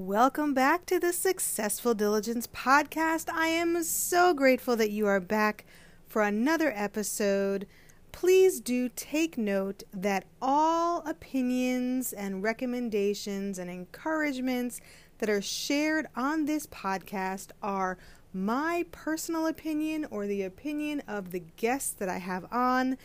Welcome 0.00 0.54
back 0.54 0.86
to 0.86 1.00
the 1.00 1.12
Successful 1.12 1.92
Diligence 1.92 2.46
Podcast. 2.46 3.28
I 3.28 3.48
am 3.48 3.82
so 3.82 4.32
grateful 4.32 4.76
that 4.76 4.92
you 4.92 5.08
are 5.08 5.18
back 5.18 5.66
for 6.06 6.22
another 6.22 6.72
episode. 6.72 7.66
Please 8.12 8.60
do 8.60 8.88
take 8.90 9.36
note 9.36 9.82
that 9.92 10.26
all 10.40 11.00
opinions 11.00 12.12
and 12.12 12.44
recommendations 12.44 13.58
and 13.58 13.68
encouragements 13.68 14.80
that 15.18 15.28
are 15.28 15.42
shared 15.42 16.06
on 16.14 16.44
this 16.44 16.68
podcast 16.68 17.48
are 17.60 17.98
my 18.32 18.86
personal 18.92 19.48
opinion 19.48 20.06
or 20.12 20.28
the 20.28 20.44
opinion 20.44 21.02
of 21.08 21.32
the 21.32 21.42
guests 21.56 21.90
that 21.90 22.08
I 22.08 22.18
have 22.18 22.46
on. 22.52 22.98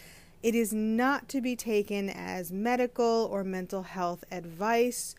It 0.44 0.54
is 0.54 0.71
not 0.71 1.28
to 1.30 1.41
be 1.41 1.55
taken 1.55 2.07
as 2.07 2.52
medical 2.52 3.28
or 3.32 3.44
mental 3.44 3.82
health 3.82 4.23
advice. 4.32 5.16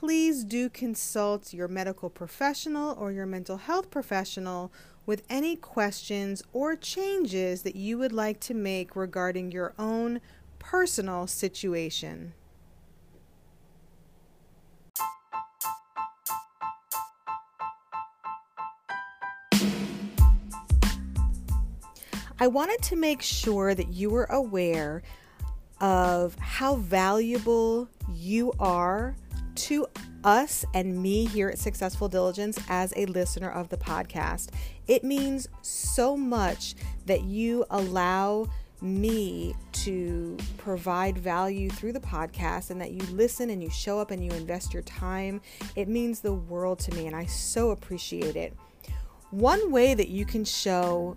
Please 0.00 0.42
do 0.42 0.68
consult 0.68 1.54
your 1.54 1.68
medical 1.68 2.10
professional 2.10 2.96
or 2.98 3.12
your 3.12 3.26
mental 3.26 3.58
health 3.58 3.92
professional 3.92 4.72
with 5.06 5.22
any 5.30 5.54
questions 5.54 6.42
or 6.52 6.74
changes 6.74 7.62
that 7.62 7.76
you 7.76 7.96
would 7.96 8.12
like 8.12 8.40
to 8.40 8.54
make 8.54 8.96
regarding 8.96 9.52
your 9.52 9.72
own 9.78 10.20
personal 10.58 11.28
situation. 11.28 12.34
I 22.40 22.48
wanted 22.48 22.82
to 22.82 22.96
make 22.96 23.22
sure 23.22 23.76
that 23.76 23.90
you 23.90 24.10
were 24.10 24.24
aware 24.24 25.04
of 25.80 26.34
how 26.34 26.76
valuable 26.76 27.88
you 28.12 28.52
are 28.58 29.14
to 29.56 29.86
us 30.22 30.64
and 30.74 31.00
me 31.02 31.26
here 31.26 31.48
at 31.48 31.58
Successful 31.58 32.08
Diligence 32.08 32.58
as 32.68 32.92
a 32.96 33.06
listener 33.06 33.50
of 33.50 33.68
the 33.68 33.76
podcast. 33.76 34.50
It 34.86 35.04
means 35.04 35.48
so 35.62 36.16
much 36.16 36.74
that 37.06 37.24
you 37.24 37.64
allow 37.70 38.48
me 38.80 39.54
to 39.72 40.36
provide 40.58 41.16
value 41.16 41.70
through 41.70 41.92
the 41.92 42.00
podcast 42.00 42.70
and 42.70 42.80
that 42.80 42.92
you 42.92 43.00
listen 43.14 43.50
and 43.50 43.62
you 43.62 43.70
show 43.70 43.98
up 43.98 44.10
and 44.10 44.24
you 44.24 44.30
invest 44.32 44.74
your 44.74 44.82
time. 44.82 45.40
It 45.76 45.88
means 45.88 46.20
the 46.20 46.34
world 46.34 46.78
to 46.80 46.94
me, 46.94 47.06
and 47.06 47.16
I 47.16 47.24
so 47.26 47.70
appreciate 47.70 48.36
it. 48.36 48.54
One 49.30 49.72
way 49.72 49.94
that 49.94 50.08
you 50.08 50.24
can 50.24 50.44
show 50.44 51.16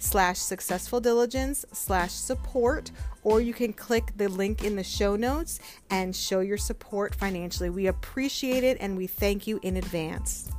slash 0.00 0.38
successful 0.38 1.00
diligence 1.00 1.64
slash 1.72 2.10
support 2.10 2.90
or 3.22 3.40
you 3.40 3.52
can 3.52 3.72
click 3.72 4.12
the 4.16 4.28
link 4.28 4.64
in 4.64 4.74
the 4.74 4.82
show 4.82 5.14
notes 5.14 5.60
and 5.90 6.16
show 6.16 6.40
your 6.40 6.56
support 6.56 7.14
financially. 7.14 7.70
We 7.70 7.86
appreciate 7.86 8.64
it 8.64 8.78
and 8.80 8.96
we 8.96 9.06
thank 9.06 9.46
you 9.46 9.60
in 9.62 9.76
advance. 9.76 10.50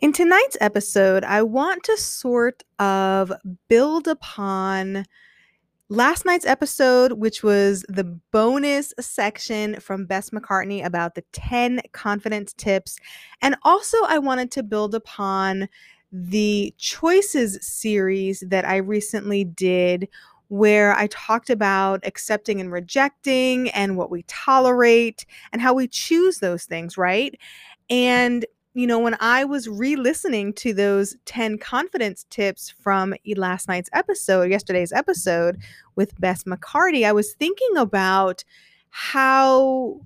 In 0.00 0.12
tonight's 0.12 0.56
episode 0.60 1.24
i 1.24 1.42
want 1.42 1.82
to 1.82 1.96
sort 1.96 2.62
of 2.78 3.32
build 3.68 4.06
upon 4.06 5.04
last 5.88 6.24
night's 6.24 6.46
episode, 6.46 7.12
which 7.12 7.42
was 7.42 7.84
the 7.88 8.04
bonus 8.32 8.92
section 9.00 9.80
from 9.80 10.06
Bess 10.06 10.30
McCartney 10.30 10.84
about 10.84 11.14
the 11.14 11.24
10 11.32 11.80
confidence 11.92 12.52
tips. 12.52 12.98
And 13.40 13.56
also, 13.62 13.96
I 14.06 14.18
wanted 14.18 14.50
to 14.52 14.62
build 14.62 14.94
upon 14.94 15.68
the 16.12 16.74
choices 16.78 17.58
series 17.66 18.42
that 18.46 18.64
I 18.64 18.76
recently 18.76 19.44
did. 19.44 20.08
Where 20.50 20.94
I 20.94 21.08
talked 21.08 21.50
about 21.50 22.00
accepting 22.06 22.58
and 22.58 22.72
rejecting 22.72 23.68
and 23.72 23.98
what 23.98 24.10
we 24.10 24.22
tolerate 24.28 25.26
and 25.52 25.60
how 25.60 25.74
we 25.74 25.86
choose 25.86 26.38
those 26.38 26.64
things, 26.64 26.96
right? 26.96 27.38
And 27.90 28.46
you 28.78 28.86
know, 28.86 29.00
when 29.00 29.16
I 29.18 29.44
was 29.44 29.68
re 29.68 29.96
listening 29.96 30.52
to 30.52 30.72
those 30.72 31.16
10 31.24 31.58
confidence 31.58 32.24
tips 32.30 32.70
from 32.70 33.12
last 33.34 33.66
night's 33.66 33.90
episode, 33.92 34.52
yesterday's 34.52 34.92
episode 34.92 35.58
with 35.96 36.18
Bess 36.20 36.44
McCarty, 36.44 37.04
I 37.04 37.10
was 37.10 37.32
thinking 37.32 37.76
about 37.76 38.44
how 38.90 40.00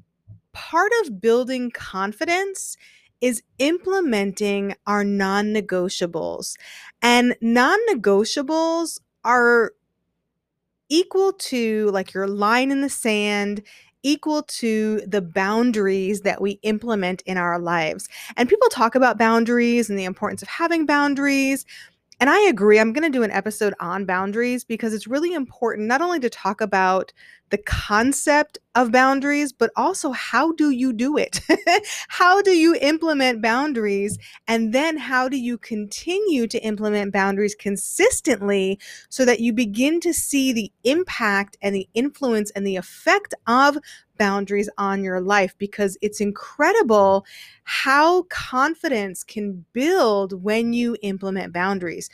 part 0.52 0.90
of 1.02 1.20
building 1.20 1.70
confidence 1.70 2.78
is 3.20 3.42
implementing 3.58 4.74
our 4.86 5.04
non 5.04 5.48
negotiables. 5.48 6.56
And 7.02 7.36
non 7.42 7.78
negotiables 7.90 9.00
are 9.22 9.72
equal 10.88 11.34
to 11.34 11.90
like 11.90 12.14
your 12.14 12.26
line 12.26 12.70
in 12.70 12.80
the 12.80 12.88
sand 12.88 13.62
equal 14.02 14.42
to 14.44 15.00
the 15.06 15.22
boundaries 15.22 16.22
that 16.22 16.40
we 16.40 16.52
implement 16.62 17.22
in 17.22 17.36
our 17.36 17.58
lives. 17.58 18.08
And 18.36 18.48
people 18.48 18.68
talk 18.68 18.94
about 18.94 19.18
boundaries 19.18 19.88
and 19.90 19.98
the 19.98 20.04
importance 20.04 20.42
of 20.42 20.48
having 20.48 20.86
boundaries. 20.86 21.64
And 22.22 22.30
I 22.30 22.38
agree. 22.42 22.78
I'm 22.78 22.92
going 22.92 23.02
to 23.02 23.18
do 23.18 23.24
an 23.24 23.32
episode 23.32 23.74
on 23.80 24.04
boundaries 24.04 24.62
because 24.62 24.94
it's 24.94 25.08
really 25.08 25.34
important 25.34 25.88
not 25.88 26.00
only 26.00 26.20
to 26.20 26.30
talk 26.30 26.60
about 26.60 27.12
the 27.50 27.58
concept 27.58 28.58
of 28.76 28.92
boundaries, 28.92 29.52
but 29.52 29.72
also 29.74 30.12
how 30.12 30.52
do 30.52 30.70
you 30.70 30.92
do 30.92 31.16
it? 31.16 31.40
how 32.08 32.40
do 32.40 32.52
you 32.52 32.76
implement 32.80 33.42
boundaries? 33.42 34.18
And 34.46 34.72
then 34.72 34.98
how 34.98 35.28
do 35.28 35.36
you 35.36 35.58
continue 35.58 36.46
to 36.46 36.64
implement 36.64 37.12
boundaries 37.12 37.56
consistently 37.56 38.78
so 39.08 39.24
that 39.24 39.40
you 39.40 39.52
begin 39.52 39.98
to 40.02 40.14
see 40.14 40.52
the 40.52 40.70
impact 40.84 41.56
and 41.60 41.74
the 41.74 41.88
influence 41.92 42.52
and 42.52 42.64
the 42.64 42.76
effect 42.76 43.34
of 43.48 43.78
boundaries 44.22 44.70
on 44.78 45.02
your 45.02 45.20
life? 45.20 45.52
Because 45.58 45.98
it's 46.00 46.20
incredible 46.20 47.26
how 47.64 48.22
confidence 48.30 49.24
can 49.24 49.64
build 49.72 50.44
when 50.44 50.72
you 50.72 50.96
implement 51.02 51.52
boundaries. 51.52 52.08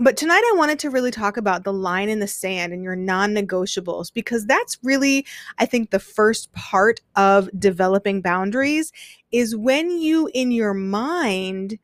But 0.00 0.16
tonight 0.16 0.42
I 0.44 0.54
wanted 0.56 0.80
to 0.80 0.90
really 0.90 1.12
talk 1.12 1.36
about 1.36 1.62
the 1.62 1.72
line 1.72 2.08
in 2.08 2.18
the 2.18 2.26
sand 2.26 2.72
and 2.72 2.82
your 2.82 2.96
non 2.96 3.32
negotiables 3.32 4.12
because 4.12 4.44
that's 4.46 4.76
really, 4.82 5.24
I 5.58 5.66
think, 5.66 5.90
the 5.90 6.00
first 6.00 6.52
part 6.52 7.00
of 7.14 7.48
developing 7.56 8.20
boundaries 8.20 8.90
is 9.30 9.54
when 9.54 9.90
you, 9.90 10.28
in 10.34 10.50
your 10.50 10.74
mind, 10.74 11.78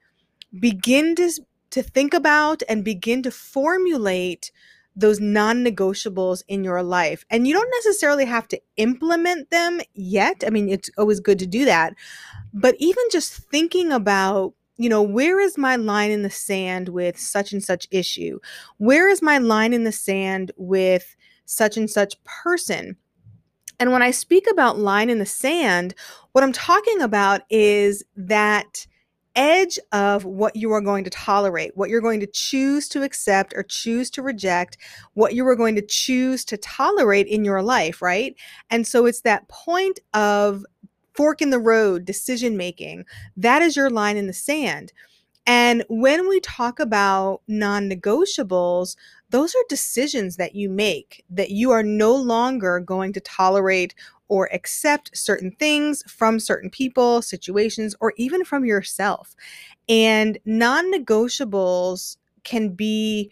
begin 0.58 1.14
to, 1.14 1.30
to 1.70 1.82
think 1.84 2.12
about 2.12 2.64
and 2.68 2.84
begin 2.84 3.22
to 3.22 3.30
formulate 3.30 4.50
those 4.96 5.20
non 5.20 5.64
negotiables 5.64 6.42
in 6.48 6.64
your 6.64 6.82
life. 6.82 7.24
And 7.30 7.46
you 7.46 7.54
don't 7.54 7.72
necessarily 7.78 8.24
have 8.24 8.48
to 8.48 8.60
implement 8.76 9.50
them 9.50 9.80
yet. 9.94 10.42
I 10.46 10.50
mean, 10.50 10.68
it's 10.68 10.90
always 10.98 11.20
good 11.20 11.38
to 11.38 11.46
do 11.46 11.64
that. 11.64 11.94
But 12.52 12.74
even 12.78 13.04
just 13.10 13.34
thinking 13.50 13.92
about 13.92 14.54
you 14.76 14.88
know, 14.88 15.02
where 15.02 15.38
is 15.38 15.58
my 15.58 15.76
line 15.76 16.10
in 16.10 16.22
the 16.22 16.30
sand 16.30 16.88
with 16.88 17.18
such 17.18 17.52
and 17.52 17.62
such 17.62 17.86
issue? 17.90 18.38
Where 18.78 19.10
is 19.10 19.20
my 19.20 19.36
line 19.36 19.74
in 19.74 19.84
the 19.84 19.92
sand 19.92 20.52
with 20.56 21.16
such 21.44 21.76
and 21.76 21.90
such 21.90 22.14
person? 22.24 22.96
And 23.78 23.92
when 23.92 24.00
I 24.00 24.10
speak 24.10 24.46
about 24.50 24.78
line 24.78 25.10
in 25.10 25.18
the 25.18 25.26
sand, 25.26 25.94
what 26.32 26.42
I'm 26.42 26.52
talking 26.52 27.02
about 27.02 27.42
is 27.50 28.02
that 28.16 28.86
edge 29.36 29.78
of 29.92 30.24
what 30.24 30.56
you 30.56 30.72
are 30.72 30.80
going 30.80 31.04
to 31.04 31.10
tolerate, 31.10 31.76
what 31.76 31.90
you're 31.90 32.00
going 32.00 32.20
to 32.20 32.26
choose 32.26 32.88
to 32.88 33.02
accept 33.02 33.52
or 33.56 33.62
choose 33.62 34.10
to 34.10 34.22
reject, 34.22 34.76
what 35.14 35.34
you 35.34 35.46
are 35.46 35.56
going 35.56 35.76
to 35.76 35.86
choose 35.86 36.44
to 36.46 36.56
tolerate 36.56 37.26
in 37.26 37.44
your 37.44 37.62
life, 37.62 38.02
right? 38.02 38.34
And 38.70 38.86
so 38.86 39.06
it's 39.06 39.22
that 39.22 39.48
point 39.48 40.00
of 40.14 40.64
fork 41.14 41.42
in 41.42 41.50
the 41.50 41.58
road 41.58 42.04
decision 42.04 42.56
making. 42.56 43.04
That 43.36 43.62
is 43.62 43.76
your 43.76 43.90
line 43.90 44.16
in 44.16 44.26
the 44.26 44.32
sand. 44.32 44.92
And 45.46 45.84
when 45.88 46.28
we 46.28 46.40
talk 46.40 46.78
about 46.80 47.42
non 47.48 47.88
negotiables, 47.88 48.96
those 49.30 49.54
are 49.54 49.64
decisions 49.68 50.36
that 50.36 50.54
you 50.54 50.68
make 50.68 51.24
that 51.30 51.50
you 51.50 51.70
are 51.70 51.82
no 51.82 52.14
longer 52.14 52.80
going 52.80 53.12
to 53.12 53.20
tolerate 53.20 53.94
or 54.30 54.48
accept 54.54 55.16
certain 55.16 55.52
things 55.58 56.02
from 56.08 56.40
certain 56.40 56.70
people, 56.70 57.22
situations, 57.22 57.96
or 58.00 58.14
even 58.16 58.44
from 58.46 58.64
yourself. 58.64 59.36
And 59.88 60.38
non 60.44 60.92
negotiables 60.92 62.16
can 62.44 62.70
be 62.70 63.30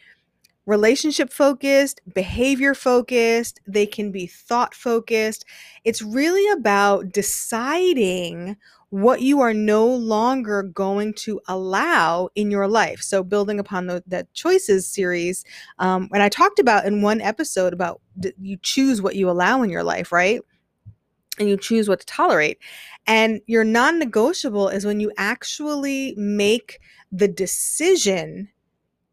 relationship 0.66 1.32
focused, 1.32 2.00
behavior 2.14 2.74
focused, 2.74 3.60
they 3.66 3.86
can 3.86 4.12
be 4.12 4.26
thought 4.26 4.74
focused. 4.74 5.44
It's 5.84 6.02
really 6.02 6.46
about 6.52 7.10
deciding 7.12 8.56
what 8.90 9.20
you 9.20 9.40
are 9.40 9.52
no 9.54 9.86
longer 9.86 10.62
going 10.62 11.12
to 11.12 11.40
allow 11.46 12.28
in 12.34 12.50
your 12.50 12.66
life. 12.68 13.00
So, 13.02 13.22
building 13.22 13.58
upon 13.60 13.86
the, 13.86 14.02
the 14.06 14.26
choices 14.34 14.86
series, 14.86 15.44
um, 15.78 16.08
and 16.12 16.22
I 16.22 16.28
talked 16.28 16.58
about 16.58 16.86
in 16.86 17.02
one 17.02 17.20
episode 17.20 17.72
about 17.72 18.00
d- 18.18 18.32
you 18.40 18.58
choose 18.62 19.00
what 19.02 19.16
you 19.16 19.30
allow 19.30 19.62
in 19.62 19.70
your 19.70 19.82
life, 19.84 20.12
right? 20.12 20.40
And 21.38 21.48
you 21.48 21.56
choose 21.56 21.88
what 21.88 22.00
to 22.00 22.06
tolerate. 22.06 22.58
And 23.06 23.40
your 23.46 23.64
non 23.64 23.98
negotiable 23.98 24.68
is 24.68 24.84
when 24.84 25.00
you 25.00 25.12
actually 25.16 26.14
make 26.16 26.80
the 27.10 27.28
decision 27.28 28.48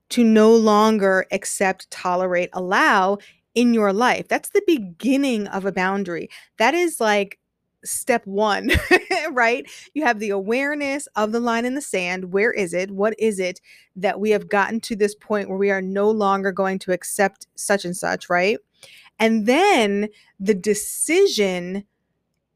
to 0.10 0.24
no 0.24 0.56
longer 0.56 1.26
accept, 1.32 1.90
tolerate, 1.92 2.50
allow 2.54 3.18
in 3.54 3.74
your 3.74 3.94
life. 3.94 4.28
That's 4.28 4.50
the 4.50 4.64
beginning 4.68 5.48
of 5.48 5.66
a 5.66 5.72
boundary. 5.72 6.30
That 6.58 6.74
is 6.74 7.00
like 7.00 7.40
step 7.86 8.26
one, 8.26 8.72
right? 9.32 9.70
You 9.94 10.04
have 10.04 10.20
the 10.20 10.32
awareness 10.32 11.08
of 11.16 11.32
the 11.32 11.40
line 11.40 11.66
in 11.66 11.76
the 11.76 11.82
sand. 11.82 12.34
Where 12.34 12.52
is 12.52 12.74
it? 12.74 12.92
What 12.92 13.16
is 13.18 13.40
it 13.40 13.62
that 13.96 14.20
we 14.20 14.32
have 14.32 14.50
gotten 14.50 14.82
to 14.82 14.96
this 14.96 15.16
point 15.16 15.50
where 15.50 15.58
we 15.58 15.72
are 15.72 15.82
no 15.82 16.10
longer 16.10 16.52
going 16.52 16.80
to 16.80 16.92
accept 16.92 17.48
such 17.56 17.86
and 17.86 17.96
such, 17.96 18.30
right? 18.30 18.58
And 19.20 19.46
then 19.46 20.10
the 20.40 20.54
decision 20.54 21.86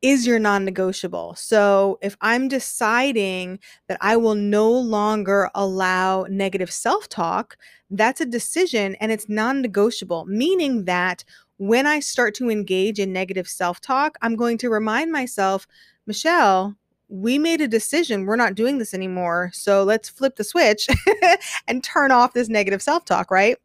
is 0.02 0.26
your 0.26 0.40
non 0.40 0.66
negotiable. 0.66 1.36
So 1.36 2.00
if 2.02 2.16
I'm 2.22 2.48
deciding 2.48 3.60
that 3.88 3.98
I 4.02 4.18
will 4.18 4.36
no 4.36 4.72
longer 4.72 5.50
allow 5.56 6.26
negative 6.30 6.72
self 6.72 7.10
talk, 7.10 7.58
that's 7.90 8.22
a 8.22 8.26
decision 8.26 8.96
and 8.96 9.12
it's 9.12 9.30
non 9.30 9.62
negotiable, 9.62 10.26
meaning 10.26 10.86
that 10.86 11.24
when 11.58 11.86
I 11.86 12.00
start 12.00 12.34
to 12.36 12.50
engage 12.50 13.00
in 13.00 13.12
negative 13.12 13.48
self 13.48 13.82
talk, 13.82 14.18
I'm 14.22 14.36
going 14.36 14.58
to 14.60 14.70
remind 14.70 15.12
myself, 15.12 15.68
Michelle, 16.08 16.76
we 17.10 17.38
made 17.38 17.60
a 17.60 17.68
decision. 17.68 18.26
We're 18.26 18.36
not 18.36 18.56
doing 18.56 18.78
this 18.78 18.94
anymore. 18.94 19.52
So 19.54 19.84
let's 19.84 20.10
flip 20.10 20.36
the 20.36 20.44
switch 20.44 20.88
and 21.68 21.84
turn 21.84 22.12
off 22.12 22.34
this 22.34 22.50
negative 22.50 22.82
self 22.82 23.04
talk, 23.04 23.32
right? 23.32 23.58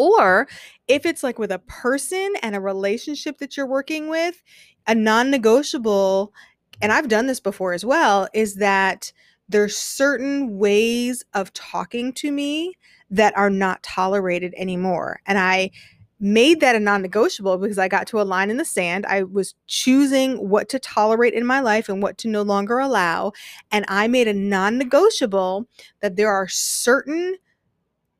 Or 0.00 0.48
if 0.88 1.04
it's 1.04 1.22
like 1.22 1.38
with 1.38 1.52
a 1.52 1.58
person 1.58 2.32
and 2.42 2.56
a 2.56 2.60
relationship 2.60 3.36
that 3.36 3.54
you're 3.54 3.66
working 3.66 4.08
with, 4.08 4.42
a 4.86 4.94
non 4.94 5.30
negotiable, 5.30 6.32
and 6.80 6.90
I've 6.90 7.08
done 7.08 7.26
this 7.26 7.38
before 7.38 7.74
as 7.74 7.84
well, 7.84 8.26
is 8.32 8.54
that 8.54 9.12
there's 9.50 9.76
certain 9.76 10.56
ways 10.56 11.22
of 11.34 11.52
talking 11.52 12.14
to 12.14 12.32
me 12.32 12.78
that 13.10 13.36
are 13.36 13.50
not 13.50 13.82
tolerated 13.82 14.54
anymore. 14.56 15.20
And 15.26 15.38
I 15.38 15.70
made 16.18 16.60
that 16.60 16.76
a 16.76 16.80
non 16.80 17.02
negotiable 17.02 17.58
because 17.58 17.76
I 17.76 17.88
got 17.88 18.06
to 18.06 18.22
a 18.22 18.24
line 18.24 18.48
in 18.48 18.56
the 18.56 18.64
sand. 18.64 19.04
I 19.04 19.24
was 19.24 19.54
choosing 19.66 20.48
what 20.48 20.70
to 20.70 20.78
tolerate 20.78 21.34
in 21.34 21.44
my 21.44 21.60
life 21.60 21.90
and 21.90 22.02
what 22.02 22.16
to 22.18 22.28
no 22.28 22.40
longer 22.40 22.78
allow. 22.78 23.32
And 23.70 23.84
I 23.86 24.08
made 24.08 24.28
a 24.28 24.32
non 24.32 24.78
negotiable 24.78 25.68
that 26.00 26.16
there 26.16 26.30
are 26.30 26.48
certain 26.48 27.36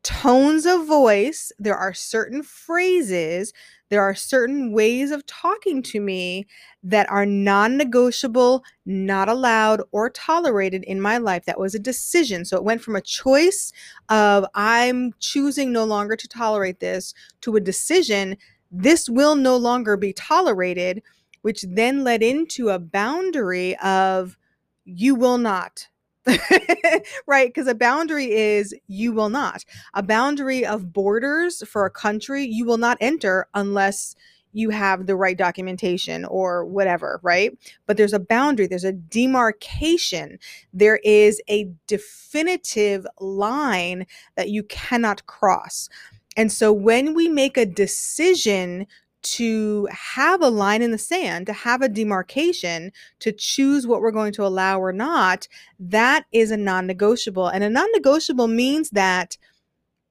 tones 0.02 0.66
of 0.66 0.86
voice, 0.86 1.52
there 1.58 1.76
are 1.76 1.92
certain 1.92 2.42
phrases, 2.42 3.52
there 3.88 4.02
are 4.02 4.14
certain 4.14 4.72
ways 4.72 5.10
of 5.10 5.26
talking 5.26 5.82
to 5.82 6.00
me 6.00 6.46
that 6.82 7.10
are 7.10 7.26
non 7.26 7.76
negotiable, 7.76 8.64
not 8.86 9.28
allowed, 9.28 9.82
or 9.92 10.10
tolerated 10.10 10.84
in 10.84 11.00
my 11.00 11.18
life. 11.18 11.44
That 11.44 11.58
was 11.58 11.74
a 11.74 11.80
decision. 11.80 12.44
So 12.44 12.56
it 12.56 12.64
went 12.64 12.82
from 12.82 12.96
a 12.96 13.00
choice 13.00 13.72
of 14.08 14.46
I'm 14.54 15.12
choosing 15.18 15.72
no 15.72 15.84
longer 15.84 16.16
to 16.16 16.28
tolerate 16.28 16.80
this 16.80 17.14
to 17.42 17.56
a 17.56 17.60
decision 17.60 18.36
this 18.70 19.08
will 19.08 19.34
no 19.34 19.56
longer 19.56 19.96
be 19.96 20.12
tolerated, 20.12 21.02
which 21.42 21.64
then 21.68 22.04
led 22.04 22.22
into 22.22 22.68
a 22.68 22.78
boundary 22.78 23.76
of 23.78 24.36
you 24.84 25.14
will 25.14 25.38
not 25.38 25.88
right? 27.26 27.48
Because 27.48 27.66
a 27.66 27.74
boundary 27.74 28.30
is 28.30 28.74
you 28.86 29.12
will 29.12 29.30
not. 29.30 29.64
A 29.94 30.02
boundary 30.02 30.64
of 30.64 30.92
borders 30.92 31.66
for 31.66 31.86
a 31.86 31.90
country, 31.90 32.44
you 32.44 32.64
will 32.64 32.78
not 32.78 32.98
enter 33.00 33.48
unless 33.54 34.14
you 34.52 34.70
have 34.70 35.06
the 35.06 35.16
right 35.16 35.38
documentation 35.38 36.24
or 36.24 36.64
whatever, 36.64 37.20
right? 37.22 37.56
But 37.86 37.96
there's 37.96 38.12
a 38.12 38.18
boundary, 38.18 38.66
there's 38.66 38.84
a 38.84 38.92
demarcation, 38.92 40.38
there 40.72 40.98
is 41.04 41.40
a 41.48 41.70
definitive 41.86 43.06
line 43.20 44.06
that 44.36 44.50
you 44.50 44.64
cannot 44.64 45.26
cross. 45.26 45.88
And 46.36 46.50
so 46.50 46.72
when 46.72 47.14
we 47.14 47.28
make 47.28 47.56
a 47.56 47.66
decision 47.66 48.86
to 49.22 49.88
have 49.90 50.42
a 50.42 50.48
line 50.48 50.82
in 50.82 50.90
the 50.90 50.98
sand, 50.98 51.46
to 51.46 51.52
have 51.52 51.82
a 51.82 51.88
demarcation, 51.88 52.92
to 53.20 53.32
choose 53.32 53.86
what 53.86 54.00
we're 54.00 54.10
going 54.10 54.32
to 54.34 54.44
allow 54.44 54.80
or 54.80 54.92
not, 54.92 55.46
that 55.78 56.24
is 56.32 56.50
a 56.50 56.56
non 56.56 56.86
negotiable. 56.86 57.48
And 57.48 57.64
a 57.64 57.70
non 57.70 57.88
negotiable 57.92 58.48
means 58.48 58.90
that 58.90 59.36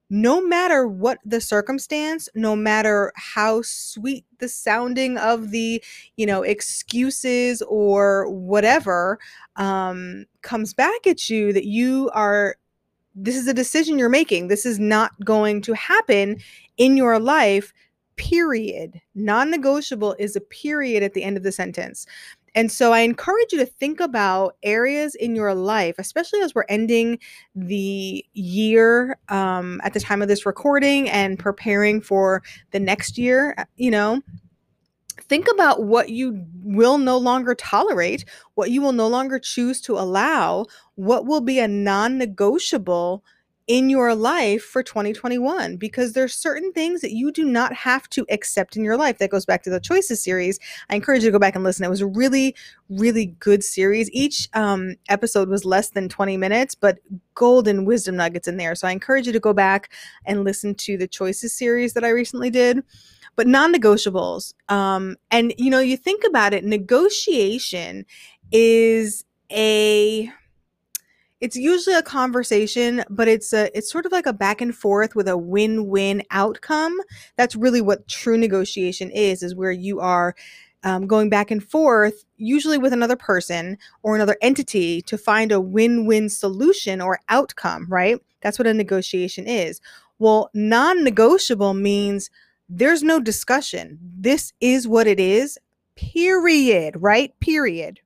no 0.10 0.42
matter 0.42 0.88
what 0.88 1.20
the 1.24 1.40
circumstance, 1.40 2.28
no 2.34 2.56
matter 2.56 3.14
how 3.16 3.62
sweet 3.62 4.26
the 4.40 4.50
sounding 4.50 5.18
of 5.18 5.52
the, 5.52 5.84
you 6.18 6.26
know, 6.26 6.42
excuses 6.42 7.62
or 7.64 8.28
whatever 8.30 9.20
um, 9.58 10.26
comes 10.42 10.74
back 10.74 11.06
at 11.06 11.30
you, 11.30 11.54
that 11.54 11.66
you 11.66 12.10
are 12.14 12.56
this 13.16 13.36
is 13.36 13.48
a 13.48 13.54
decision 13.54 14.00
you're 14.00 14.08
making. 14.08 14.48
This 14.48 14.66
is 14.66 14.80
not 14.80 15.12
going 15.24 15.62
to 15.64 15.74
happen 15.74 16.38
in 16.78 16.96
your 16.96 17.20
life 17.20 17.74
period. 18.20 19.02
Non 19.16 19.50
negotiable 19.50 20.16
is 20.20 20.36
a 20.36 20.42
period 20.42 21.02
at 21.02 21.14
the 21.14 21.24
end 21.24 21.38
of 21.38 21.44
the 21.44 21.52
sentence. 21.52 22.06
And 22.54 22.72
so 22.72 22.92
I 22.94 23.00
encourage 23.00 23.54
you 23.54 23.60
to 23.60 23.66
think 23.66 24.00
about 24.00 24.58
areas 24.64 25.16
in 25.16 25.36
your 25.36 25.54
life, 25.54 25.96
especially 25.98 26.42
as 26.42 26.54
we're 26.54 26.66
ending 26.68 27.20
the 27.56 28.26
year 28.34 29.18
um, 29.30 29.80
at 29.84 29.94
the 29.94 30.00
time 30.00 30.22
of 30.22 30.28
this 30.28 30.46
recording 30.46 31.10
and 31.10 31.40
preparing 31.40 32.02
for 32.02 32.44
the 32.72 32.80
next 32.80 33.18
year, 33.18 33.56
uh, 33.58 33.66
you 33.78 33.92
know. 33.92 34.22
Think 35.22 35.48
about 35.52 35.84
what 35.84 36.10
you 36.10 36.44
will 36.64 36.98
no 36.98 37.18
longer 37.18 37.54
tolerate, 37.54 38.26
what 38.56 38.72
you 38.72 38.82
will 38.82 38.94
no 38.94 39.08
longer 39.08 39.38
choose 39.38 39.80
to 39.82 39.94
allow, 39.94 40.66
what 40.96 41.26
will 41.28 41.42
be 41.42 41.60
a 41.60 41.68
non 41.68 42.18
negotiable 42.18 43.24
in 43.70 43.88
your 43.88 44.16
life 44.16 44.64
for 44.64 44.82
2021 44.82 45.78
because 45.78 46.14
there's 46.14 46.34
certain 46.34 46.74
things 46.74 47.02
that 47.02 47.14
you 47.14 47.32
do 47.32 47.46
not 47.46 47.72
have 47.72 48.10
to 48.10 48.26
accept 48.32 48.76
in 48.76 48.84
your 48.84 48.98
life. 48.98 49.20
That 49.20 49.30
goes 49.30 49.46
back 49.46 49.62
to 49.62 49.70
the 49.70 49.80
choices 49.80 50.24
series. 50.24 50.60
I 50.90 50.96
encourage 50.96 51.24
you 51.24 51.30
to 51.30 51.32
go 51.32 51.38
back 51.38 51.54
and 51.54 51.64
listen. 51.64 51.86
It 51.86 51.90
was 51.90 52.02
a 52.02 52.08
really, 52.08 52.56
really 52.90 53.28
good 53.28 53.64
series. 53.64 54.10
Each 54.12 54.50
um, 54.56 54.96
episode 55.08 55.50
was 55.50 55.66
less 55.66 55.92
than 55.92 56.10
20 56.10 56.36
minutes, 56.36 56.74
but 56.74 56.98
golden 57.36 57.86
wisdom 57.86 58.16
nuggets 58.16 58.48
in 58.48 58.58
there. 58.58 58.74
So 58.74 58.88
I 58.88 58.92
encourage 58.92 59.28
you 59.28 59.34
to 59.34 59.40
go 59.40 59.54
back 59.54 59.94
and 60.26 60.44
listen 60.44 60.74
to 60.74 60.98
the 60.98 61.08
choices 61.08 61.54
series 61.54 61.94
that 61.94 62.04
I 62.04 62.10
recently 62.10 62.50
did. 62.50 62.84
But 63.36 63.46
non 63.46 63.72
negotiables. 63.72 64.56
Um, 64.70 65.16
and, 65.30 65.54
you 65.60 65.70
know, 65.70 65.80
you 65.80 65.96
think 65.96 66.24
about 66.28 66.56
it, 66.56 66.66
negotiation 66.66 68.08
is 68.52 69.24
a 69.52 70.32
it's 71.42 71.56
usually 71.56 71.96
a 71.96 72.04
conversation 72.04 73.04
but 73.10 73.28
it's 73.28 73.54
a 73.54 73.76
it's 73.78 73.92
sort 73.92 74.06
of 74.06 74.12
like 74.12 74.26
a 74.26 74.34
back 74.34 74.62
and 74.62 74.76
forth 74.76 75.16
with 75.16 75.28
a 75.28 75.38
win-win 75.38 76.22
outcome 76.32 76.98
that's 77.38 77.56
really 77.56 77.82
what 77.82 78.08
true 78.08 78.38
negotiation 78.38 79.10
is 79.12 79.44
is 79.44 79.56
where 79.56 79.72
you 79.72 80.00
are 80.00 80.36
um, 80.84 81.08
going 81.08 81.30
back 81.30 81.52
and 81.52 81.64
forth, 81.64 82.24
usually 82.38 82.78
with 82.78 82.94
another 82.94 83.16
person 83.16 83.78
or 84.04 84.16
another 84.16 84.38
entity, 84.42 85.02
to 85.04 85.18
find 85.18 85.52
a 85.52 85.60
win 85.60 86.06
win 86.06 86.30
solution 86.30 87.02
or 87.02 87.20
outcome, 87.30 87.86
right? 87.90 88.20
That's 88.42 88.58
what 88.58 88.68
a 88.68 88.74
negotiation 88.74 89.48
is. 89.48 89.82
Well, 90.20 90.50
non 90.54 91.04
negotiable 91.04 91.74
means 91.74 92.30
there's 92.70 93.04
no 93.04 93.20
discussion. 93.20 94.00
This 94.02 94.54
is 94.62 94.88
what 94.88 95.08
it 95.08 95.20
is, 95.20 95.58
period, 95.96 96.96
right? 96.98 97.38
Period. 97.40 98.00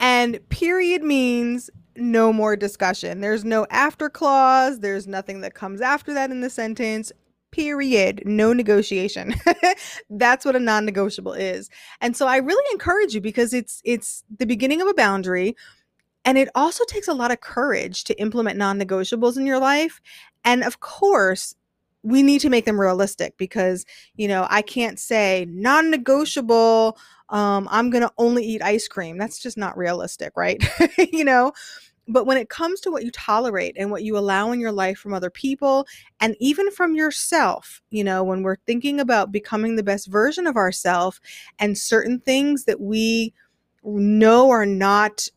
And 0.00 0.40
period 0.48 1.02
means 1.02 1.70
no 1.96 2.32
more 2.32 2.56
discussion. 2.56 3.20
There's 3.20 3.44
no 3.44 3.66
after 3.70 4.08
clause, 4.08 4.80
there's 4.80 5.06
nothing 5.06 5.40
that 5.40 5.54
comes 5.54 5.80
after 5.80 6.14
that 6.14 6.30
in 6.30 6.40
the 6.40 6.50
sentence. 6.50 7.12
Period. 7.50 8.22
No 8.26 8.52
negotiation. 8.52 9.34
That's 10.10 10.44
what 10.44 10.56
a 10.56 10.60
non-negotiable 10.60 11.34
is. 11.34 11.70
And 12.00 12.16
so 12.16 12.26
I 12.26 12.38
really 12.38 12.64
encourage 12.72 13.14
you 13.14 13.20
because 13.20 13.54
it's 13.54 13.80
it's 13.84 14.24
the 14.38 14.46
beginning 14.46 14.80
of 14.80 14.88
a 14.88 14.94
boundary 14.94 15.54
and 16.24 16.36
it 16.36 16.48
also 16.54 16.84
takes 16.84 17.06
a 17.06 17.14
lot 17.14 17.30
of 17.30 17.40
courage 17.40 18.04
to 18.04 18.20
implement 18.20 18.58
non-negotiables 18.58 19.36
in 19.36 19.46
your 19.46 19.60
life. 19.60 20.00
And 20.44 20.64
of 20.64 20.80
course, 20.80 21.54
we 22.04 22.22
need 22.22 22.40
to 22.42 22.50
make 22.50 22.66
them 22.66 22.78
realistic 22.78 23.36
because 23.38 23.84
you 24.14 24.28
know 24.28 24.46
i 24.50 24.62
can't 24.62 25.00
say 25.00 25.46
non-negotiable 25.48 26.96
um, 27.30 27.66
i'm 27.70 27.90
gonna 27.90 28.10
only 28.18 28.44
eat 28.44 28.62
ice 28.62 28.86
cream. 28.86 29.18
That's 29.18 29.38
just 29.38 29.56
not 29.56 29.76
realistic 29.76 30.32
right? 30.36 30.62
You 31.12 31.24
know? 31.24 31.52
But 32.06 32.26
when 32.26 32.36
it 32.36 32.50
comes 32.50 32.80
to 32.82 32.90
what 32.90 33.02
you 33.02 33.10
tolerate 33.10 33.76
and 33.78 33.90
what 33.90 34.02
you 34.02 34.18
allow 34.18 34.52
in 34.52 34.60
your 34.60 34.72
life 34.72 34.98
from 34.98 35.14
other 35.14 35.30
people 35.30 35.86
and 36.20 36.36
even 36.38 36.70
from 36.70 36.94
yourself 36.94 37.80
you 37.90 38.04
know 38.04 38.22
when 38.22 38.42
we're 38.42 38.58
thinking 38.66 39.00
about 39.00 39.32
becoming 39.32 39.76
the 39.76 39.82
best 39.82 40.08
version 40.08 40.46
of 40.46 40.56
ourselves 40.56 41.18
and 41.58 41.78
certain 41.78 42.20
things 42.20 42.64
that 42.64 42.80
we 42.80 43.32
know 43.82 44.50
are 44.50 44.66
not 44.66 45.28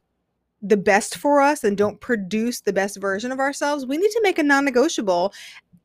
the 0.61 0.77
best 0.77 1.17
for 1.17 1.39
us 1.39 1.63
and 1.63 1.77
don't 1.77 2.01
produce 2.01 2.61
the 2.61 2.73
best 2.73 2.97
version 2.99 3.31
of 3.31 3.39
ourselves, 3.39 3.85
we 3.85 3.97
need 3.97 4.09
to 4.09 4.21
make 4.23 4.39
a 4.39 4.43
non 4.43 4.65
negotiable 4.65 5.33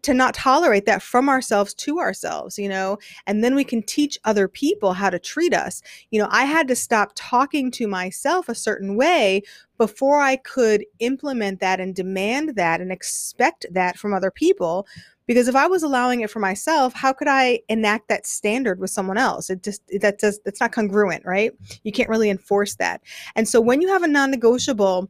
to 0.03 0.13
not 0.15 0.35
tolerate 0.35 0.85
that 0.87 1.03
from 1.03 1.29
ourselves 1.29 1.75
to 1.75 1.99
ourselves, 1.99 2.59
you 2.59 2.69
know, 2.69 2.99
and 3.27 3.43
then 3.43 3.55
we 3.55 3.65
can 3.65 3.83
teach 3.83 4.19
other 4.25 4.49
people 4.49 4.93
how 4.93 5.09
to 5.09 5.19
treat 5.19 5.55
us. 5.55 5.81
You 6.11 6.21
know, 6.21 6.29
I 6.31 6.45
had 6.45 6.69
to 6.69 6.77
stop 6.77 7.13
talking 7.15 7.71
to 7.73 7.87
myself 7.87 8.49
a 8.49 8.55
certain 8.55 8.97
way 8.97 9.43
before 9.79 10.21
I 10.21 10.37
could 10.37 10.85
implement 10.99 11.61
that 11.61 11.81
and 11.81 11.95
demand 11.95 12.57
that 12.57 12.81
and 12.81 12.93
expect 12.93 13.67
that 13.71 13.97
from 13.97 14.13
other 14.13 14.31
people. 14.31 14.87
Because 15.27 15.47
if 15.47 15.55
I 15.55 15.69
was 15.69 15.85
allowing 15.85 16.21
it 16.21 16.31
for 16.31 16.41
myself, 16.41 16.93
how 16.95 17.13
could 17.13 17.29
I 17.29 17.61
enact 17.69 18.09
that 18.09 18.27
standard 18.27 18.81
with 18.81 18.91
someone 18.91 19.19
else? 19.19 19.51
It 19.51 19.63
just 19.63 19.83
that 20.01 20.19
does 20.19 20.41
that's 20.45 20.61
not 20.61 20.73
congruent, 20.73 21.25
right? 21.25 21.53
You 21.85 21.93
can't 21.93 22.09
really 22.09 22.29
enforce 22.29 22.75
that. 22.77 23.03
And 23.37 23.49
so 23.49 23.61
when 23.61 23.81
you 23.81 23.89
have 23.89 24.03
a 24.03 24.09
non-negotiable 24.09 25.09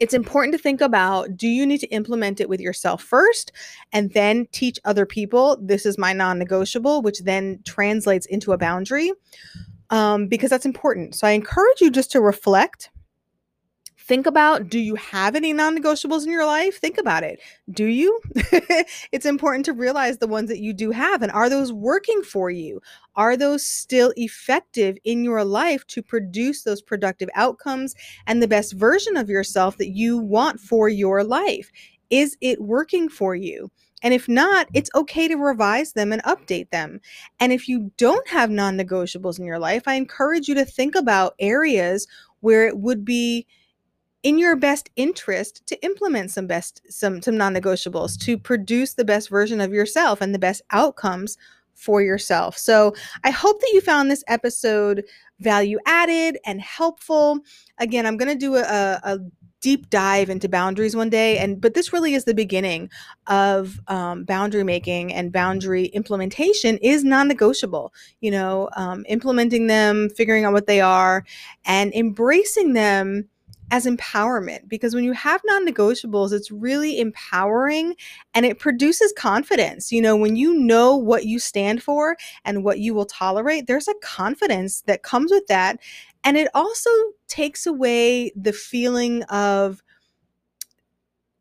it's 0.00 0.14
important 0.14 0.52
to 0.54 0.58
think 0.62 0.80
about 0.80 1.36
do 1.36 1.48
you 1.48 1.66
need 1.66 1.78
to 1.78 1.88
implement 1.88 2.40
it 2.40 2.48
with 2.48 2.60
yourself 2.60 3.02
first 3.02 3.52
and 3.92 4.12
then 4.12 4.46
teach 4.52 4.78
other 4.84 5.06
people 5.06 5.58
this 5.60 5.86
is 5.86 5.98
my 5.98 6.12
non-negotiable 6.12 7.02
which 7.02 7.20
then 7.20 7.60
translates 7.64 8.26
into 8.26 8.52
a 8.52 8.58
boundary 8.58 9.12
um, 9.90 10.26
because 10.26 10.50
that's 10.50 10.66
important. 10.66 11.14
So 11.14 11.26
i 11.26 11.30
encourage 11.30 11.80
you 11.80 11.90
just 11.90 12.10
to 12.12 12.20
reflect 12.20 12.90
think 14.06 14.26
about 14.26 14.68
do 14.68 14.78
you 14.78 14.94
have 14.94 15.34
any 15.34 15.52
non-negotiables 15.52 16.24
in 16.24 16.30
your 16.30 16.46
life? 16.46 16.78
Think 16.78 16.98
about 16.98 17.24
it. 17.24 17.40
Do 17.70 17.86
you? 17.86 18.20
It's 19.12 19.26
important 19.26 19.64
to 19.66 19.72
realize 19.72 20.18
the 20.18 20.26
ones 20.26 20.48
that 20.48 20.60
you 20.60 20.72
do 20.72 20.90
have 20.90 21.22
and 21.22 21.32
are 21.32 21.48
those 21.48 21.72
working 21.72 22.22
for 22.22 22.50
you? 22.50 22.80
Are 23.14 23.36
those 23.36 23.64
still 23.64 24.12
effective 24.16 24.96
in 25.04 25.24
your 25.24 25.44
life 25.44 25.86
to 25.88 26.02
produce 26.02 26.62
those 26.62 26.82
productive 26.82 27.28
outcomes 27.34 27.94
and 28.26 28.42
the 28.42 28.48
best 28.48 28.74
version 28.74 29.16
of 29.16 29.28
yourself 29.28 29.78
that 29.78 29.90
you 29.90 30.18
want 30.18 30.60
for 30.60 30.88
your 30.88 31.24
life? 31.24 31.70
Is 32.10 32.36
it 32.40 32.60
working 32.60 33.08
for 33.08 33.34
you? 33.34 33.70
And 34.02 34.12
if 34.12 34.28
not, 34.28 34.68
it's 34.74 34.90
okay 34.94 35.26
to 35.26 35.36
revise 35.36 35.92
them 35.92 36.12
and 36.12 36.22
update 36.24 36.70
them. 36.70 37.00
And 37.40 37.52
if 37.52 37.68
you 37.68 37.90
don't 37.96 38.28
have 38.28 38.50
non 38.50 38.76
negotiables 38.76 39.38
in 39.38 39.46
your 39.46 39.58
life, 39.58 39.84
I 39.86 39.94
encourage 39.94 40.48
you 40.48 40.54
to 40.56 40.64
think 40.64 40.94
about 40.94 41.34
areas 41.38 42.06
where 42.40 42.66
it 42.66 42.78
would 42.78 43.04
be 43.04 43.46
in 44.26 44.40
your 44.40 44.56
best 44.56 44.90
interest 44.96 45.64
to 45.68 45.80
implement 45.84 46.32
some 46.32 46.48
best 46.48 46.82
some 46.90 47.22
some 47.22 47.36
non-negotiables 47.36 48.18
to 48.18 48.36
produce 48.36 48.94
the 48.94 49.04
best 49.04 49.28
version 49.28 49.60
of 49.60 49.72
yourself 49.72 50.20
and 50.20 50.34
the 50.34 50.38
best 50.38 50.62
outcomes 50.72 51.38
for 51.74 52.02
yourself. 52.02 52.58
So, 52.58 52.92
I 53.22 53.30
hope 53.30 53.60
that 53.60 53.70
you 53.72 53.80
found 53.80 54.10
this 54.10 54.24
episode 54.26 55.04
value 55.38 55.78
added 55.86 56.38
and 56.44 56.60
helpful. 56.60 57.38
Again, 57.78 58.04
I'm 58.04 58.16
going 58.16 58.32
to 58.32 58.46
do 58.46 58.56
a, 58.56 59.00
a 59.04 59.18
deep 59.60 59.90
dive 59.90 60.28
into 60.28 60.48
boundaries 60.48 60.96
one 60.96 61.08
day 61.08 61.38
and 61.38 61.60
but 61.60 61.74
this 61.74 61.92
really 61.92 62.14
is 62.14 62.24
the 62.24 62.34
beginning 62.34 62.90
of 63.26 63.80
um, 63.88 64.24
boundary 64.24 64.62
making 64.64 65.12
and 65.12 65.32
boundary 65.32 65.86
implementation 65.86 66.76
is 66.78 67.02
non-negotiable 67.02 67.92
you 68.20 68.30
know 68.30 68.68
um, 68.76 69.04
implementing 69.08 69.66
them 69.66 70.10
figuring 70.10 70.44
out 70.44 70.52
what 70.52 70.66
they 70.66 70.80
are 70.80 71.24
and 71.64 71.92
embracing 71.94 72.74
them 72.74 73.28
as 73.70 73.84
empowerment 73.86 74.68
because 74.68 74.94
when 74.94 75.04
you 75.04 75.12
have 75.12 75.40
non 75.44 75.66
negotiables, 75.66 76.32
it's 76.32 76.50
really 76.50 77.00
empowering 77.00 77.94
and 78.34 78.46
it 78.46 78.58
produces 78.58 79.12
confidence. 79.16 79.90
You 79.90 80.02
know, 80.02 80.16
when 80.16 80.36
you 80.36 80.54
know 80.54 80.96
what 80.96 81.24
you 81.26 81.38
stand 81.38 81.82
for 81.82 82.16
and 82.44 82.64
what 82.64 82.78
you 82.78 82.94
will 82.94 83.06
tolerate, 83.06 83.66
there's 83.66 83.88
a 83.88 83.94
confidence 84.02 84.82
that 84.82 85.02
comes 85.02 85.32
with 85.32 85.46
that. 85.48 85.78
And 86.24 86.36
it 86.36 86.48
also 86.54 86.90
takes 87.28 87.66
away 87.66 88.32
the 88.36 88.52
feeling 88.52 89.22
of, 89.24 89.82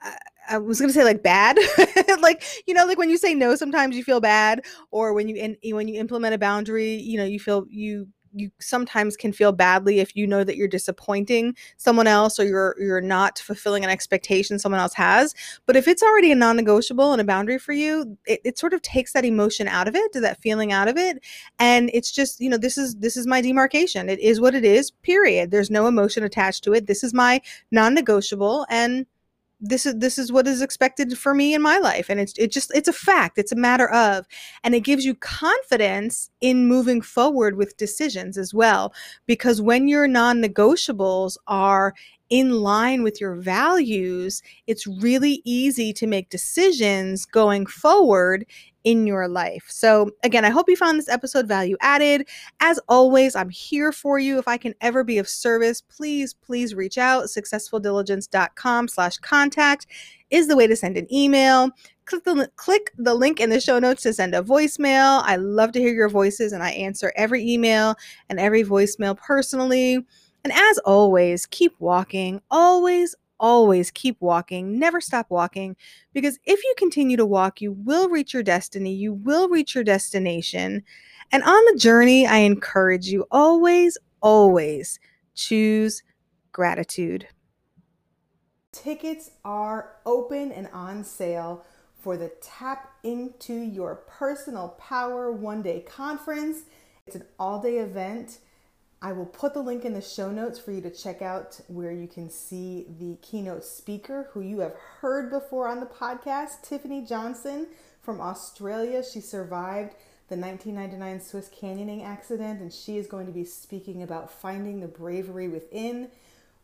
uh, 0.04 0.12
I 0.50 0.58
was 0.60 0.80
gonna 0.80 0.94
say 0.94 1.04
like 1.04 1.24
bad, 1.24 1.58
like 2.22 2.44
you 2.68 2.74
know, 2.74 2.86
like 2.86 2.98
when 2.98 3.10
you 3.10 3.18
say 3.18 3.34
no, 3.34 3.56
sometimes 3.56 3.96
you 3.98 4.04
feel 4.04 4.20
bad, 4.22 4.62
or 4.92 5.14
when 5.14 5.28
you 5.28 5.36
in, 5.36 5.58
when 5.76 5.88
you 5.88 6.00
implement 6.00 6.36
a 6.36 6.38
boundary, 6.38 6.96
you 6.96 7.18
know, 7.18 7.26
you 7.26 7.40
feel 7.40 7.66
you 7.70 8.08
you 8.36 8.52
sometimes 8.60 9.16
can 9.16 9.32
feel 9.32 9.52
badly 9.52 10.00
if 10.00 10.16
you 10.16 10.28
know 10.28 10.44
that 10.44 10.58
you're 10.58 10.68
disappointing 10.68 11.56
someone 11.78 12.08
else 12.08 12.40
or 12.40 12.44
you're 12.46 12.76
you're 12.80 13.02
not 13.02 13.40
fulfilling 13.40 13.84
an 13.84 13.90
expectation 13.90 14.60
someone 14.60 14.82
else 14.82 14.94
has. 14.94 15.34
But 15.66 15.76
if 15.76 15.88
it's 15.88 16.04
already 16.04 16.32
a 16.32 16.36
non-negotiable 16.36 17.12
and 17.12 17.22
a 17.22 17.26
boundary 17.26 17.58
for 17.58 17.74
you 17.74 18.18
it, 18.26 18.42
it 18.44 18.58
sort 18.58 18.74
of 18.74 18.82
takes 18.82 19.14
that 19.14 19.26
emotion 19.26 19.68
out 19.68 19.88
of 19.88 19.96
it 19.96 20.14
does 20.14 20.22
that 20.22 20.42
feeling 20.42 20.72
out 20.72 20.88
of 20.88 20.98
it. 20.98 21.24
And 21.60 21.90
it's 21.94 22.12
just 22.12 22.40
you 22.40 22.50
know 22.50 22.58
this 22.58 22.78
is 22.78 22.96
this 22.96 23.18
is 23.18 23.26
my 23.26 23.42
demarcation. 23.42 24.10
It 24.10 24.20
is 24.20 24.42
what 24.42 24.56
it 24.56 24.66
is 24.66 24.92
period. 24.92 25.52
There's 25.52 25.72
no 25.72 25.88
emotion 25.88 26.24
attached 26.24 26.64
to 26.66 26.74
it. 26.74 26.88
This 26.88 27.04
is 27.04 27.14
my 27.14 27.42
non-negotiable 27.72 28.66
and 28.70 29.06
this 29.68 29.86
is 29.86 29.96
this 29.98 30.18
is 30.18 30.32
what 30.32 30.48
is 30.48 30.62
expected 30.62 31.18
for 31.18 31.34
me 31.34 31.54
in 31.54 31.62
my 31.62 31.78
life 31.78 32.10
and 32.10 32.20
it's 32.20 32.34
it 32.38 32.52
just 32.52 32.72
it's 32.76 32.88
a 32.88 32.94
fact 32.94 33.38
it's 33.38 33.52
a 33.52 33.56
matter 33.56 33.90
of 33.90 34.26
and 34.64 34.76
it 34.76 34.82
gives 34.82 35.06
you 35.06 35.16
confidence 35.16 36.30
in 36.42 36.68
moving 36.68 37.02
forward 37.02 37.58
with 37.58 37.78
decisions 37.78 38.38
as 38.38 38.54
well 38.54 38.94
because 39.26 39.62
when 39.62 39.88
your 39.88 40.08
non-negotiables 40.08 41.38
are 41.48 41.94
in 42.30 42.52
line 42.52 43.04
with 43.04 43.20
your 43.20 43.36
values 43.36 44.42
it's 44.68 44.88
really 44.88 45.42
easy 45.46 45.92
to 45.94 46.08
make 46.08 46.30
decisions 46.30 47.26
going 47.26 47.66
forward 47.66 48.46
in 48.86 49.06
your 49.06 49.28
life. 49.28 49.66
So, 49.68 50.12
again, 50.24 50.46
I 50.46 50.50
hope 50.50 50.70
you 50.70 50.78
found 50.78 50.98
this 50.98 51.10
episode 51.10 51.48
value 51.48 51.76
added. 51.82 52.30
As 52.62 52.80
always, 52.88 53.36
I'm 53.36 53.50
here 53.50 53.92
for 53.92 54.20
you. 54.20 54.40
If 54.40 54.48
I 54.48 54.58
can 54.58 54.74
ever 54.80 55.04
be 55.04 55.18
of 55.18 55.28
service, 55.28 55.82
please, 55.82 56.34
please 56.34 56.74
reach 56.74 56.98
out. 56.98 57.26
Successfuldiligence.com 57.26 58.88
slash 58.88 59.18
contact 59.18 59.88
is 60.30 60.48
the 60.48 60.56
way 60.56 60.68
to 60.68 60.76
send 60.76 60.98
an 60.98 61.14
email. 61.14 61.72
Click 62.06 62.24
the, 62.24 62.50
click 62.56 62.92
the 62.98 63.16
link 63.16 63.40
in 63.40 63.50
the 63.50 63.60
show 63.60 63.80
notes 63.80 64.04
to 64.04 64.14
send 64.14 64.36
a 64.36 64.42
voicemail. 64.44 65.22
I 65.26 65.36
love 65.38 65.72
to 65.74 65.80
hear 65.80 65.94
your 65.94 66.10
voices 66.10 66.54
and 66.54 66.62
I 66.62 66.70
answer 66.72 67.12
every 67.16 67.44
email 67.44 67.96
and 68.30 68.40
every 68.40 68.64
voicemail 68.64 69.18
personally. 69.18 70.06
And 70.44 70.54
as 70.54 70.78
always, 70.80 71.48
keep 71.48 71.74
walking. 71.80 72.40
Always, 72.52 73.16
always 73.40 73.92
keep 73.92 74.18
walking, 74.20 74.80
never 74.80 75.02
stop 75.02 75.30
walking, 75.30 75.76
because 76.14 76.40
if 76.46 76.64
you 76.64 76.74
continue 76.78 77.18
to 77.18 77.26
walk, 77.26 77.62
you 77.62 77.72
will 77.72 78.10
reach 78.10 78.34
your 78.34 78.44
destiny, 78.44 78.94
you 78.94 79.14
will 79.14 79.50
reach 79.50 79.76
your 79.76 79.84
destination. 79.84 80.84
And 81.32 81.44
on 81.44 81.66
the 81.66 81.80
journey, 81.80 82.26
I 82.26 82.38
encourage 82.38 83.08
you 83.08 83.26
always, 83.32 83.98
always 84.22 85.00
choose 85.34 86.04
gratitude. 86.52 87.28
Tickets 88.72 89.32
are 89.44 89.98
open 90.06 90.52
and 90.52 90.68
on 90.74 91.04
sale 91.04 91.66
for 92.00 92.18
the 92.18 92.32
Tap 92.42 92.94
Into 93.04 93.54
Your 93.54 93.96
Personal 93.96 94.70
Power 94.78 95.32
one 95.32 95.62
day 95.62 95.80
conference. 95.80 96.64
It's 97.08 97.16
an 97.16 97.26
all 97.40 97.62
day 97.62 97.78
event 97.78 98.40
I 99.06 99.12
will 99.12 99.28
put 99.28 99.54
the 99.54 99.62
link 99.62 99.86
in 99.86 99.94
the 99.94 100.02
show 100.02 100.32
notes 100.32 100.58
for 100.58 100.72
you 100.72 100.82
to 100.82 100.90
check 100.90 101.22
out 101.22 101.62
where 101.68 101.92
you 101.92 102.08
can 102.08 102.28
see 102.28 102.88
the 103.00 103.18
keynote 103.22 103.64
speaker 103.64 104.30
who 104.32 104.42
you 104.42 104.62
have 104.62 104.74
heard 105.00 105.30
before 105.30 105.68
on 105.68 105.80
the 105.80 105.86
podcast, 105.86 106.64
Tiffany 106.64 107.06
Johnson 107.06 107.68
from 108.02 108.20
Australia. 108.20 109.04
She 109.04 109.22
survived 109.22 109.94
the 110.28 110.36
1999 110.36 111.22
Swiss 111.22 111.50
canyoning 111.50 112.04
accident, 112.04 112.62
and 112.62 112.74
she 112.74 112.98
is 112.98 113.06
going 113.06 113.28
to 113.28 113.32
be 113.32 113.46
speaking 113.46 114.02
about 114.02 114.32
finding 114.32 114.80
the 114.80 114.88
bravery 114.88 115.50
within. 115.50 116.10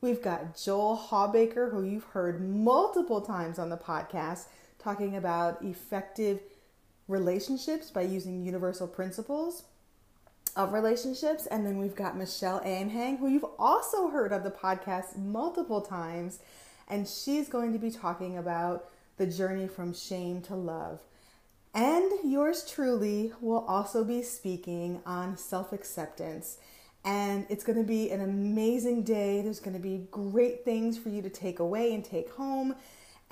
We've 0.01 0.23
got 0.23 0.57
Joel 0.57 0.97
Hawbaker, 0.97 1.69
who 1.69 1.83
you've 1.83 2.05
heard 2.05 2.41
multiple 2.41 3.21
times 3.21 3.59
on 3.59 3.69
the 3.69 3.77
podcast, 3.77 4.45
talking 4.79 5.15
about 5.15 5.61
effective 5.61 6.39
relationships 7.07 7.91
by 7.91 8.01
using 8.01 8.43
universal 8.43 8.87
principles 8.87 9.61
of 10.55 10.73
relationships. 10.73 11.45
And 11.47 11.65
then 11.65 11.77
we've 11.77 11.95
got 11.95 12.17
Michelle 12.17 12.61
Anhang, 12.61 13.19
who 13.19 13.27
you've 13.27 13.45
also 13.57 14.09
heard 14.09 14.31
of 14.31 14.43
the 14.43 14.51
podcast 14.51 15.17
multiple 15.17 15.81
times, 15.81 16.39
and 16.87 17.07
she's 17.07 17.47
going 17.47 17.73
to 17.73 17.79
be 17.79 17.91
talking 17.91 18.37
about 18.37 18.89
the 19.17 19.27
journey 19.27 19.67
from 19.67 19.93
shame 19.93 20.41
to 20.41 20.55
love. 20.55 20.99
And 21.73 22.11
yours 22.23 22.69
truly 22.69 23.31
will 23.39 23.65
also 23.65 24.03
be 24.03 24.23
speaking 24.23 25.01
on 25.05 25.37
self 25.37 25.71
acceptance. 25.71 26.57
And 27.03 27.45
it's 27.49 27.63
going 27.63 27.77
to 27.77 27.87
be 27.87 28.11
an 28.11 28.21
amazing 28.21 29.03
day. 29.03 29.41
There's 29.41 29.59
going 29.59 29.75
to 29.75 29.81
be 29.81 30.07
great 30.11 30.65
things 30.65 30.97
for 30.97 31.09
you 31.09 31.21
to 31.21 31.29
take 31.29 31.59
away 31.59 31.93
and 31.93 32.03
take 32.03 32.29
home. 32.31 32.75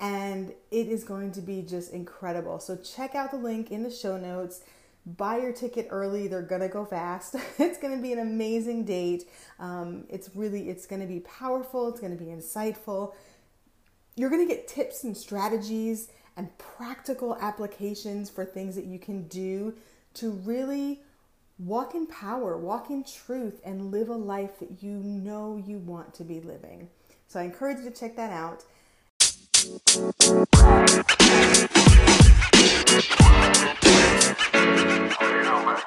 And 0.00 0.52
it 0.70 0.88
is 0.88 1.04
going 1.04 1.32
to 1.32 1.42
be 1.42 1.62
just 1.62 1.92
incredible. 1.92 2.58
So, 2.58 2.76
check 2.76 3.14
out 3.14 3.30
the 3.30 3.36
link 3.36 3.70
in 3.70 3.82
the 3.82 3.90
show 3.90 4.16
notes. 4.16 4.62
Buy 5.06 5.38
your 5.38 5.52
ticket 5.52 5.88
early. 5.90 6.28
They're 6.28 6.42
to 6.60 6.68
go 6.68 6.84
fast. 6.84 7.34
it's 7.58 7.78
to 7.96 8.02
be 8.02 8.12
an 8.12 8.18
amazing 8.18 8.84
date. 8.84 9.28
Um, 9.58 10.04
it's 10.08 10.30
really, 10.34 10.68
it's 10.68 10.86
to 11.00 11.06
be 11.06 11.20
powerful. 11.20 11.88
It's 11.88 12.00
to 12.16 12.22
be 12.22 12.30
insightful. 12.30 13.14
You're 14.16 14.30
to 14.46 14.54
get 14.54 14.68
tips 14.68 15.04
and 15.04 15.16
strategies 15.16 16.08
and 16.36 16.56
practical 16.58 17.36
applications 17.40 18.30
for 18.30 18.44
things 18.44 18.76
that 18.76 18.84
you 18.84 18.98
can 18.98 19.26
do 19.28 19.74
to 20.14 20.30
really 20.30 21.00
walk 21.58 21.94
in 21.94 22.06
power, 22.06 22.56
walk 22.56 22.90
in 22.90 23.04
truth, 23.04 23.60
and 23.64 23.90
live 23.90 24.08
a 24.08 24.14
life 24.14 24.58
that 24.58 24.82
you 24.82 24.92
know 24.92 25.62
you 25.66 25.78
want 25.78 26.14
to 26.14 26.24
be 26.24 26.40
living. 26.40 26.88
So 27.28 27.38
I 27.38 27.44
encourage 27.44 27.78
you 27.78 27.90
to 27.90 27.96
check 27.96 28.16
that 28.16 28.32
out. 28.32 28.64